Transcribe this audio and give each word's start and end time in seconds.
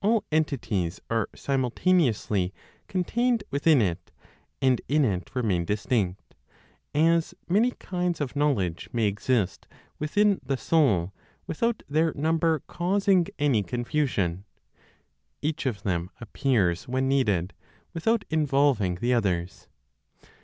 All 0.00 0.24
entities 0.32 1.02
are 1.10 1.28
simultaneously 1.34 2.54
contained 2.88 3.44
within 3.50 3.82
it, 3.82 4.10
and 4.62 4.80
in 4.88 5.04
it 5.04 5.30
remain 5.36 5.66
distinct, 5.66 6.34
as 6.94 7.34
many 7.46 7.72
kinds 7.72 8.22
of 8.22 8.34
knowledge 8.34 8.88
may 8.94 9.04
exist 9.04 9.68
within 9.98 10.40
the 10.42 10.56
soul 10.56 11.12
without 11.46 11.82
their 11.90 12.14
number 12.14 12.60
causing 12.66 13.26
any 13.38 13.62
confusion; 13.62 14.46
each 15.42 15.66
of 15.66 15.82
them 15.82 16.08
appears 16.22 16.88
when 16.88 17.06
needed, 17.06 17.52
without 17.92 18.24
involving 18.30 18.94
the 18.94 19.12
others. 19.12 19.68